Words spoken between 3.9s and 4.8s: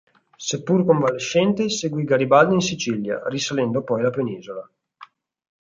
la penisola.